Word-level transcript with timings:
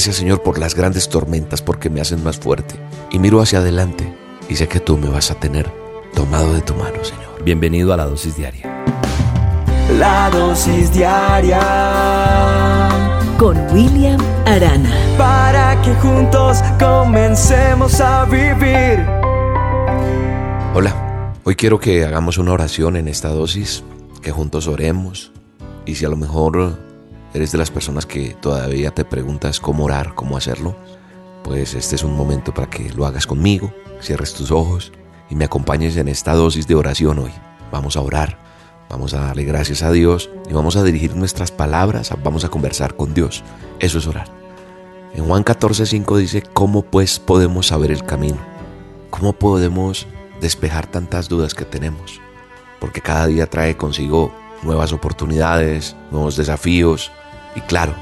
Gracias 0.00 0.16
Señor 0.16 0.42
por 0.42 0.58
las 0.58 0.74
grandes 0.74 1.10
tormentas 1.10 1.60
porque 1.60 1.90
me 1.90 2.00
hacen 2.00 2.24
más 2.24 2.38
fuerte. 2.38 2.74
Y 3.10 3.18
miro 3.18 3.42
hacia 3.42 3.58
adelante 3.58 4.10
y 4.48 4.56
sé 4.56 4.66
que 4.66 4.80
tú 4.80 4.96
me 4.96 5.10
vas 5.10 5.30
a 5.30 5.34
tener 5.34 5.70
tomado 6.14 6.54
de 6.54 6.62
tu 6.62 6.74
mano, 6.74 7.04
Señor. 7.04 7.44
Bienvenido 7.44 7.92
a 7.92 7.98
la 7.98 8.06
dosis 8.06 8.34
diaria. 8.34 8.82
La 9.98 10.30
dosis 10.30 10.90
diaria 10.94 11.60
con 13.38 13.58
William 13.74 14.18
Arana. 14.46 14.90
Para 15.18 15.78
que 15.82 15.92
juntos 15.96 16.62
comencemos 16.78 18.00
a 18.00 18.24
vivir. 18.24 19.04
Hola, 20.72 21.34
hoy 21.44 21.56
quiero 21.56 21.78
que 21.78 22.06
hagamos 22.06 22.38
una 22.38 22.52
oración 22.52 22.96
en 22.96 23.06
esta 23.06 23.28
dosis, 23.28 23.84
que 24.22 24.30
juntos 24.32 24.66
oremos. 24.66 25.30
Y 25.84 25.96
si 25.96 26.06
a 26.06 26.08
lo 26.08 26.16
mejor 26.16 26.89
eres 27.34 27.52
de 27.52 27.58
las 27.58 27.70
personas 27.70 28.06
que 28.06 28.34
todavía 28.34 28.90
te 28.90 29.04
preguntas 29.04 29.60
cómo 29.60 29.84
orar, 29.84 30.14
cómo 30.14 30.36
hacerlo, 30.36 30.76
pues 31.44 31.74
este 31.74 31.96
es 31.96 32.04
un 32.04 32.16
momento 32.16 32.52
para 32.52 32.68
que 32.68 32.90
lo 32.90 33.06
hagas 33.06 33.26
conmigo, 33.26 33.72
cierres 34.00 34.34
tus 34.34 34.50
ojos 34.50 34.92
y 35.28 35.34
me 35.34 35.44
acompañes 35.44 35.96
en 35.96 36.08
esta 36.08 36.34
dosis 36.34 36.66
de 36.66 36.74
oración 36.74 37.18
hoy. 37.18 37.32
Vamos 37.70 37.96
a 37.96 38.00
orar, 38.00 38.38
vamos 38.88 39.14
a 39.14 39.20
darle 39.20 39.44
gracias 39.44 39.82
a 39.82 39.92
Dios 39.92 40.30
y 40.48 40.52
vamos 40.52 40.76
a 40.76 40.82
dirigir 40.82 41.14
nuestras 41.14 41.52
palabras, 41.52 42.12
vamos 42.22 42.44
a 42.44 42.48
conversar 42.48 42.96
con 42.96 43.14
Dios. 43.14 43.44
Eso 43.78 43.98
es 43.98 44.06
orar. 44.06 44.28
En 45.14 45.24
Juan 45.24 45.44
14:5 45.44 46.16
dice, 46.16 46.42
¿cómo 46.42 46.82
pues 46.82 47.18
podemos 47.18 47.68
saber 47.68 47.90
el 47.90 48.04
camino? 48.04 48.38
¿Cómo 49.10 49.32
podemos 49.32 50.06
despejar 50.40 50.86
tantas 50.86 51.28
dudas 51.28 51.54
que 51.54 51.64
tenemos? 51.64 52.20
Porque 52.80 53.00
cada 53.00 53.26
día 53.26 53.48
trae 53.48 53.76
consigo 53.76 54.32
nuevas 54.62 54.92
oportunidades, 54.92 55.96
nuevos 56.10 56.36
desafíos 56.36 57.10
y 57.54 57.60
claro, 57.62 57.94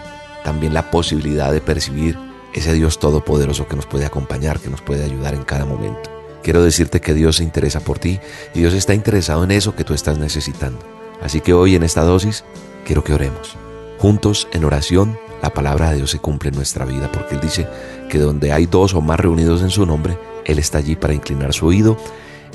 también 0.44 0.74
la 0.74 0.90
posibilidad 0.90 1.52
de 1.52 1.60
percibir 1.60 2.18
ese 2.54 2.72
Dios 2.72 2.98
todopoderoso 2.98 3.66
que 3.68 3.76
nos 3.76 3.86
puede 3.86 4.06
acompañar, 4.06 4.60
que 4.60 4.70
nos 4.70 4.80
puede 4.80 5.04
ayudar 5.04 5.34
en 5.34 5.44
cada 5.44 5.64
momento. 5.64 6.10
Quiero 6.42 6.62
decirte 6.62 7.00
que 7.00 7.14
Dios 7.14 7.36
se 7.36 7.44
interesa 7.44 7.80
por 7.80 7.98
ti 7.98 8.20
y 8.54 8.60
Dios 8.60 8.74
está 8.74 8.94
interesado 8.94 9.44
en 9.44 9.50
eso 9.50 9.74
que 9.74 9.84
tú 9.84 9.94
estás 9.94 10.18
necesitando. 10.18 10.78
Así 11.20 11.40
que 11.40 11.52
hoy 11.52 11.74
en 11.74 11.82
esta 11.82 12.02
dosis 12.02 12.44
quiero 12.84 13.04
que 13.04 13.12
oremos. 13.12 13.56
Juntos 13.98 14.48
en 14.52 14.64
oración, 14.64 15.18
la 15.42 15.52
palabra 15.52 15.90
de 15.90 15.96
Dios 15.96 16.10
se 16.10 16.20
cumple 16.20 16.50
en 16.50 16.56
nuestra 16.56 16.84
vida 16.84 17.10
porque 17.12 17.34
Él 17.34 17.40
dice 17.40 17.66
que 18.08 18.18
donde 18.18 18.52
hay 18.52 18.66
dos 18.66 18.94
o 18.94 19.00
más 19.00 19.18
reunidos 19.18 19.62
en 19.62 19.70
su 19.70 19.84
nombre, 19.84 20.18
Él 20.44 20.58
está 20.58 20.78
allí 20.78 20.96
para 20.96 21.14
inclinar 21.14 21.52
su 21.52 21.66
oído 21.66 21.96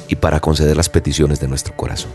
y 0.08 0.16
para 0.16 0.40
conceder 0.40 0.78
las 0.78 0.90
peticiones 0.90 1.40
de 1.40 1.48
nuestro 1.48 1.76
corazón. 1.76 2.12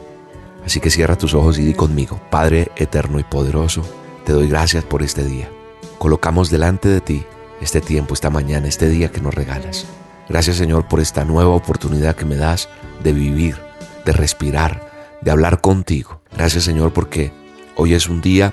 Así 0.65 0.81
que 0.81 0.91
cierra 0.91 1.17
tus 1.17 1.35
ojos 1.35 1.59
y 1.59 1.65
di 1.65 1.75
conmigo, 1.75 2.21
Padre 2.31 2.73
eterno 2.77 3.19
y 3.19 3.25
poderoso, 3.25 3.83
te 4.29 4.35
doy 4.35 4.47
gracias 4.47 4.85
por 4.85 5.03
este 5.03 5.25
día. 5.25 5.49
Colocamos 5.97 6.51
delante 6.51 6.91
de 6.91 7.01
ti 7.01 7.25
este 7.63 7.81
tiempo, 7.81 8.13
esta 8.13 8.29
mañana, 8.29 8.69
este 8.69 8.87
día 8.91 9.11
que 9.11 9.23
nos 9.23 9.33
regalas. 9.35 9.87
Gracias 10.29 10.57
Señor 10.57 10.87
por 10.87 11.01
esta 11.01 11.25
nueva 11.25 11.55
oportunidad 11.55 12.15
que 12.15 12.27
me 12.27 12.37
das 12.37 12.69
de 13.03 13.15
vivir, 13.15 13.57
de 14.05 14.13
respirar, 14.13 15.17
de 15.23 15.31
hablar 15.31 15.63
contigo. 15.63 16.21
Gracias 16.37 16.65
Señor 16.65 16.93
porque 16.93 17.33
hoy 17.75 17.95
es 17.95 18.11
un 18.11 18.21
día 18.21 18.53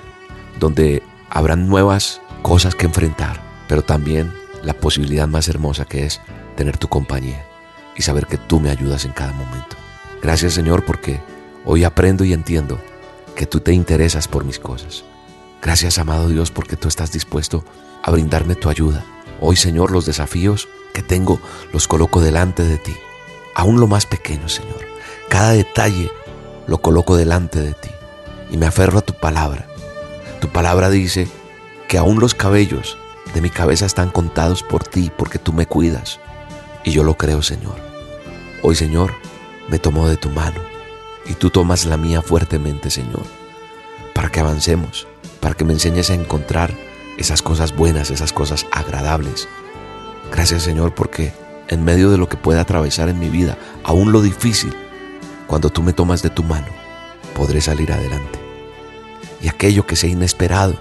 donde 0.58 1.02
habrán 1.28 1.68
nuevas 1.68 2.22
cosas 2.40 2.74
que 2.74 2.86
enfrentar, 2.86 3.42
pero 3.68 3.82
también 3.82 4.32
la 4.62 4.72
posibilidad 4.72 5.28
más 5.28 5.46
hermosa 5.46 5.84
que 5.84 6.06
es 6.06 6.22
tener 6.56 6.78
tu 6.78 6.88
compañía 6.88 7.44
y 7.94 8.00
saber 8.00 8.26
que 8.26 8.38
tú 8.38 8.60
me 8.60 8.70
ayudas 8.70 9.04
en 9.04 9.12
cada 9.12 9.34
momento. 9.34 9.76
Gracias 10.22 10.54
Señor 10.54 10.86
porque 10.86 11.20
hoy 11.66 11.84
aprendo 11.84 12.24
y 12.24 12.32
entiendo 12.32 12.80
que 13.34 13.44
tú 13.44 13.60
te 13.60 13.74
interesas 13.74 14.26
por 14.26 14.42
mis 14.42 14.58
cosas. 14.58 15.04
Gracias 15.66 15.98
amado 15.98 16.28
Dios 16.28 16.52
porque 16.52 16.76
tú 16.76 16.86
estás 16.86 17.10
dispuesto 17.10 17.64
a 18.04 18.12
brindarme 18.12 18.54
tu 18.54 18.68
ayuda. 18.68 19.04
Hoy, 19.40 19.56
Señor, 19.56 19.90
los 19.90 20.06
desafíos 20.06 20.68
que 20.94 21.02
tengo 21.02 21.40
los 21.72 21.88
coloco 21.88 22.20
delante 22.20 22.62
de 22.62 22.78
ti. 22.78 22.96
Aún 23.52 23.80
lo 23.80 23.88
más 23.88 24.06
pequeño, 24.06 24.48
Señor. 24.48 24.78
Cada 25.28 25.50
detalle 25.50 26.08
lo 26.68 26.78
coloco 26.78 27.16
delante 27.16 27.58
de 27.58 27.72
ti. 27.72 27.88
Y 28.52 28.58
me 28.58 28.66
aferro 28.66 28.98
a 28.98 29.02
tu 29.02 29.14
palabra. 29.14 29.66
Tu 30.40 30.48
palabra 30.50 30.88
dice 30.88 31.26
que 31.88 31.98
aún 31.98 32.20
los 32.20 32.36
cabellos 32.36 32.96
de 33.34 33.40
mi 33.40 33.50
cabeza 33.50 33.86
están 33.86 34.10
contados 34.10 34.62
por 34.62 34.84
ti 34.84 35.10
porque 35.18 35.40
tú 35.40 35.52
me 35.52 35.66
cuidas. 35.66 36.20
Y 36.84 36.92
yo 36.92 37.02
lo 37.02 37.14
creo, 37.16 37.42
Señor. 37.42 37.74
Hoy, 38.62 38.76
Señor, 38.76 39.14
me 39.68 39.80
tomo 39.80 40.08
de 40.08 40.16
tu 40.16 40.30
mano 40.30 40.60
y 41.26 41.34
tú 41.34 41.50
tomas 41.50 41.86
la 41.86 41.96
mía 41.96 42.22
fuertemente, 42.22 42.88
Señor, 42.88 43.24
para 44.14 44.30
que 44.30 44.38
avancemos, 44.38 45.08
para 45.40 45.54
que 45.54 45.64
me 45.64 45.72
enseñes 45.72 46.10
a 46.10 46.14
encontrar 46.14 46.74
esas 47.18 47.42
cosas 47.42 47.74
buenas, 47.74 48.10
esas 48.10 48.32
cosas 48.32 48.66
agradables. 48.72 49.48
Gracias 50.30 50.62
Señor 50.62 50.94
porque 50.94 51.32
en 51.68 51.84
medio 51.84 52.10
de 52.10 52.18
lo 52.18 52.28
que 52.28 52.36
pueda 52.36 52.60
atravesar 52.60 53.08
en 53.08 53.18
mi 53.18 53.28
vida, 53.28 53.56
aún 53.84 54.12
lo 54.12 54.22
difícil, 54.22 54.74
cuando 55.46 55.70
tú 55.70 55.82
me 55.82 55.92
tomas 55.92 56.22
de 56.22 56.30
tu 56.30 56.42
mano, 56.42 56.68
podré 57.34 57.60
salir 57.60 57.92
adelante. 57.92 58.38
Y 59.40 59.48
aquello 59.48 59.86
que 59.86 59.96
sea 59.96 60.10
inesperado, 60.10 60.74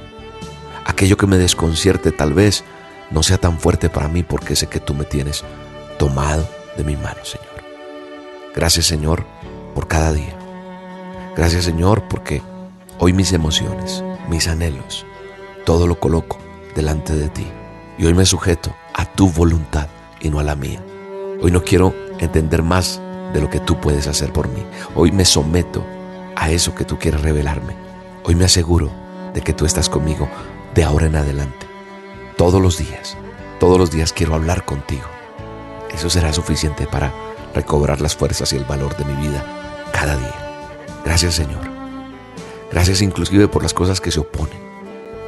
aquello 0.86 1.18
que 1.18 1.28
me 1.28 1.38
desconcierte 1.38 2.12
tal 2.12 2.34
vez, 2.34 2.64
no 3.12 3.24
sea 3.24 3.38
tan 3.38 3.60
fuerte 3.60 3.90
para 3.90 4.08
mí 4.08 4.24
porque 4.24 4.56
sé 4.56 4.68
que 4.68 4.80
tú 4.80 4.94
me 4.94 5.06
tienes 5.06 5.44
tomado 5.98 6.48
de 6.78 6.84
mi 6.84 6.96
mano, 6.96 7.24
Señor. 7.24 7.64
Gracias 8.54 8.86
Señor 8.86 9.26
por 9.74 9.88
cada 9.88 10.14
día. 10.14 10.36
Gracias 11.36 11.66
Señor 11.66 12.08
porque 12.08 12.42
hoy 12.98 13.14
mis 13.14 13.34
emociones, 13.34 14.04
mis 14.30 14.47
anhelos, 14.47 15.06
todo 15.66 15.88
lo 15.88 16.00
coloco 16.00 16.38
delante 16.75 17.16
de 17.16 17.30
ti. 17.30 17.47
Y 17.97 18.06
hoy 18.06 18.13
me 18.13 18.25
sujeto 18.25 18.75
a 18.94 19.06
tu 19.06 19.30
voluntad 19.30 19.88
y 20.19 20.30
no 20.30 20.40
a 20.40 20.44
la 20.44 20.56
mía. 20.56 20.81
Hoy 21.41 21.52
no 21.52 21.63
quiero 21.63 21.94
entender 22.19 22.64
más 22.64 23.02
de 23.34 23.41
lo 23.41 23.50
que 23.50 23.59
tú 23.59 23.80
puedes 23.80 24.08
hacer 24.08 24.31
por 24.34 24.47
mí. 24.47 24.64
Hoy 24.96 25.12
me 25.12 25.25
someto 25.25 25.85
a 26.35 26.50
eso 26.52 26.75
que 26.75 26.85
tú 26.85 26.97
quieres 26.97 27.22
revelarme. 27.22 27.75
Hoy 28.24 28.35
me 28.35 28.46
aseguro 28.46 28.91
de 29.34 29.41
que 29.41 29.53
tú 29.53 29.66
estás 29.66 29.90
conmigo 29.90 30.28
de 30.74 30.84
ahora 30.84 31.08
en 31.08 31.16
adelante. 31.16 31.68
Todos 32.38 32.62
los 32.62 32.78
días, 32.78 33.18
todos 33.59 33.78
los 33.78 33.91
días 33.91 34.14
quiero 34.14 34.35
hablar 34.35 34.66
contigo. 34.66 35.06
Eso 35.94 36.09
será 36.09 36.34
suficiente 36.34 36.88
para 36.88 37.14
recobrar 37.53 38.02
las 38.02 38.16
fuerzas 38.16 38.52
y 38.52 38.58
el 38.58 38.66
valor 38.66 38.97
de 38.97 39.06
mi 39.06 39.14
vida 39.28 39.46
cada 39.94 40.18
día. 40.18 40.35
Gracias 41.06 41.35
Señor. 41.35 41.75
Gracias 42.75 43.02
inclusive 43.02 43.47
por 43.47 43.63
las 43.63 43.74
cosas 43.74 44.02
que 44.02 44.12
se 44.12 44.19
oponen. 44.19 44.59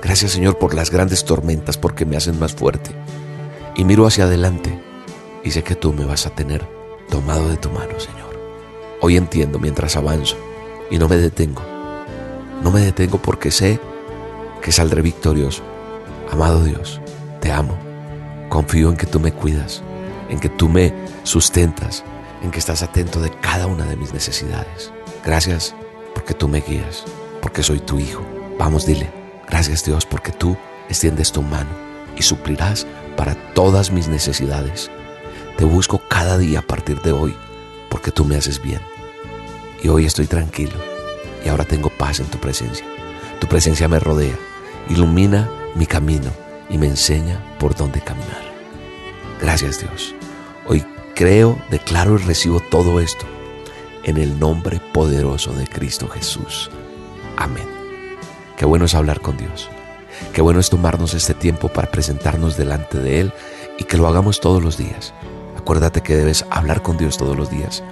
Gracias 0.03 0.31
Señor 0.31 0.57
por 0.57 0.73
las 0.73 0.91
grandes 0.91 1.23
tormentas 1.23 1.77
porque 1.77 2.05
me 2.05 2.17
hacen 2.17 2.37
más 2.37 2.53
fuerte. 2.53 2.91
Y 3.73 3.85
miro 3.85 4.05
hacia 4.05 4.25
adelante 4.25 4.77
y 5.45 5.51
sé 5.51 5.63
que 5.63 5.75
tú 5.75 5.93
me 5.93 6.03
vas 6.03 6.27
a 6.27 6.31
tener 6.31 6.67
tomado 7.09 7.47
de 7.47 7.55
tu 7.55 7.69
mano, 7.69 7.97
Señor. 8.01 8.37
Hoy 8.99 9.15
entiendo 9.15 9.59
mientras 9.59 9.95
avanzo 9.95 10.35
y 10.91 10.97
no 10.97 11.07
me 11.07 11.15
detengo. 11.15 11.61
No 12.61 12.69
me 12.69 12.81
detengo 12.81 13.17
porque 13.17 13.49
sé 13.49 13.79
que 14.61 14.73
saldré 14.73 15.01
victorioso. 15.01 15.63
Amado 16.29 16.65
Dios, 16.65 16.99
te 17.39 17.49
amo. 17.49 17.77
Confío 18.49 18.89
en 18.89 18.97
que 18.97 19.05
tú 19.05 19.21
me 19.21 19.31
cuidas, 19.31 19.81
en 20.27 20.41
que 20.41 20.49
tú 20.49 20.67
me 20.67 20.93
sustentas, 21.23 22.03
en 22.43 22.51
que 22.51 22.59
estás 22.59 22.83
atento 22.83 23.21
de 23.21 23.31
cada 23.39 23.67
una 23.67 23.85
de 23.85 23.95
mis 23.95 24.13
necesidades. 24.13 24.91
Gracias 25.23 25.73
porque 26.13 26.33
tú 26.33 26.49
me 26.49 26.59
guías, 26.59 27.05
porque 27.41 27.63
soy 27.63 27.79
tu 27.79 27.99
hijo. 27.99 28.25
Vamos, 28.57 28.85
dile. 28.85 29.09
Gracias 29.47 29.83
Dios 29.85 30.05
porque 30.05 30.31
tú 30.31 30.57
extiendes 30.89 31.31
tu 31.31 31.41
mano 31.41 31.69
y 32.17 32.21
suplirás 32.21 32.85
para 33.15 33.35
todas 33.53 33.91
mis 33.91 34.07
necesidades. 34.07 34.91
Te 35.57 35.65
busco 35.65 36.01
cada 36.09 36.37
día 36.37 36.59
a 36.59 36.61
partir 36.61 37.01
de 37.01 37.11
hoy 37.11 37.35
porque 37.89 38.11
tú 38.11 38.25
me 38.25 38.35
haces 38.35 38.61
bien. 38.61 38.81
Y 39.81 39.87
hoy 39.87 40.05
estoy 40.05 40.27
tranquilo 40.27 40.75
y 41.45 41.49
ahora 41.49 41.63
tengo 41.63 41.89
paz 41.89 42.19
en 42.19 42.27
tu 42.27 42.37
presencia. 42.39 42.85
Tu 43.39 43.47
presencia 43.47 43.87
me 43.87 43.99
rodea, 43.99 44.35
ilumina 44.89 45.49
mi 45.75 45.85
camino 45.85 46.31
y 46.69 46.77
me 46.77 46.87
enseña 46.87 47.39
por 47.59 47.75
dónde 47.75 48.01
caminar. 48.01 48.43
Gracias 49.39 49.79
Dios. 49.79 50.13
Hoy 50.67 50.85
creo, 51.15 51.57
declaro 51.69 52.15
y 52.15 52.23
recibo 52.23 52.59
todo 52.59 52.99
esto 52.99 53.25
en 54.03 54.17
el 54.17 54.39
nombre 54.39 54.81
poderoso 54.93 55.53
de 55.53 55.67
Cristo 55.67 56.07
Jesús. 56.07 56.69
Amén. 57.37 57.67
Qué 58.57 58.65
bueno 58.65 58.85
es 58.85 58.95
hablar 58.95 59.21
con 59.21 59.37
Dios. 59.37 59.69
Qué 60.33 60.41
bueno 60.41 60.59
es 60.59 60.71
tomarnos 60.71 61.13
este 61.13 61.35
tiempo 61.35 61.69
para 61.69 61.91
presentarnos 61.91 62.57
delante 62.57 62.97
de 62.97 63.21
Él 63.21 63.33
y 63.77 63.83
que 63.83 63.97
lo 63.97 64.07
hagamos 64.07 64.41
todos 64.41 64.63
los 64.63 64.77
días. 64.77 65.13
Acuérdate 65.55 66.01
que 66.01 66.15
debes 66.15 66.45
hablar 66.49 66.81
con 66.81 66.97
Dios 66.97 67.17
todos 67.17 67.37
los 67.37 67.51
días. 67.51 67.83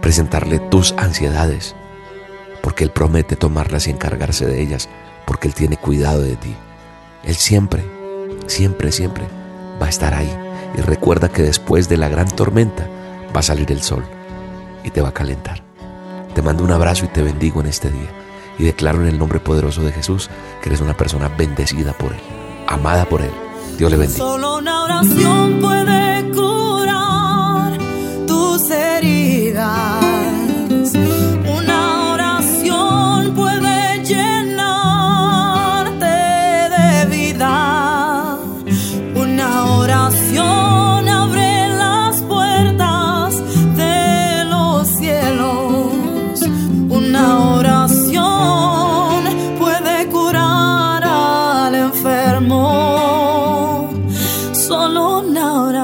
Presentarle 0.00 0.58
tus 0.58 0.92
ansiedades, 0.92 1.76
porque 2.62 2.84
Él 2.84 2.90
promete 2.90 3.36
tomarlas 3.36 3.86
y 3.86 3.90
encargarse 3.90 4.46
de 4.46 4.62
ellas, 4.62 4.88
porque 5.26 5.46
Él 5.48 5.54
tiene 5.54 5.76
cuidado 5.76 6.22
de 6.22 6.36
ti. 6.36 6.54
Él 7.24 7.34
siempre, 7.34 7.84
siempre, 8.46 8.90
siempre 8.92 9.24
va 9.80 9.86
a 9.86 9.90
estar 9.90 10.14
ahí. 10.14 10.34
Y 10.76 10.80
recuerda 10.80 11.28
que 11.28 11.42
después 11.42 11.90
de 11.90 11.98
la 11.98 12.08
gran 12.08 12.28
tormenta 12.28 12.86
va 13.36 13.40
a 13.40 13.42
salir 13.42 13.70
el 13.70 13.82
sol 13.82 14.04
y 14.84 14.90
te 14.90 15.02
va 15.02 15.10
a 15.10 15.14
calentar. 15.14 15.62
Te 16.34 16.40
mando 16.40 16.64
un 16.64 16.72
abrazo 16.72 17.04
y 17.04 17.08
te 17.08 17.22
bendigo 17.22 17.60
en 17.60 17.66
este 17.66 17.90
día 17.90 18.08
y 18.58 18.64
declaro 18.64 19.02
en 19.02 19.08
el 19.08 19.18
nombre 19.18 19.40
poderoso 19.40 19.82
de 19.82 19.92
Jesús 19.92 20.30
que 20.62 20.68
eres 20.68 20.80
una 20.80 20.96
persona 20.96 21.28
bendecida 21.28 21.92
por 21.92 22.12
Él, 22.12 22.20
amada 22.66 23.04
por 23.04 23.22
Él 23.22 23.32
Dios 23.78 23.90
le 23.92 23.96
bendiga. 23.96 24.18
Solo 24.18 24.58
una 24.58 24.82
oración 24.82 25.60
puede 25.60 26.07